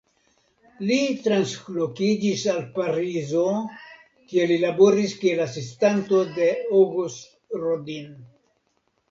Li 0.91 0.95
translokiĝis 1.25 2.45
al 2.53 2.61
Parizo 2.77 3.43
kie 4.31 4.47
li 4.53 4.57
laboris 4.65 5.15
kiel 5.21 5.43
asistanto 5.45 6.25
de 6.41 6.49
Auguste 6.81 7.63
Rodin. 7.69 8.11